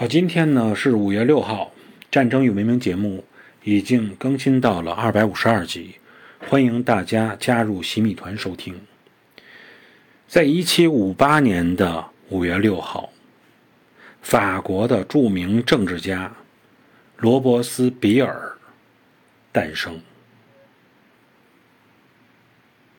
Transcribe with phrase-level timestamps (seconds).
[0.00, 1.72] 好，今天呢是五月六号，
[2.10, 3.22] 《战争与文明》节目
[3.62, 5.96] 已经更新到了二百五十二集，
[6.48, 8.80] 欢迎大家加入洗米团收听。
[10.26, 13.10] 在一七五八年的五月六号，
[14.22, 16.32] 法国的著名政治家
[17.18, 18.56] 罗伯斯比尔
[19.52, 20.00] 诞生。